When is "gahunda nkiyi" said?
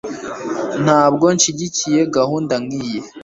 2.17-2.99